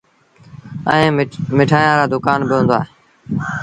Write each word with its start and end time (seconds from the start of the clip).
ائيٚݩ 0.91 1.15
مٺآيآن 1.57 1.95
رآ 1.99 2.05
دُڪآن 2.13 2.39
با 2.47 2.55
هُݩدآ۔ 2.59 2.79